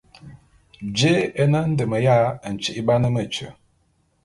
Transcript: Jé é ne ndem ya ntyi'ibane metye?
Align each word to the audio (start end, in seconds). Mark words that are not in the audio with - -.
Jé 0.97 1.13
é 1.41 1.43
ne 1.51 1.61
ndem 1.71 1.93
ya 2.05 2.17
ntyi'ibane 2.53 3.09
metye? 3.15 3.47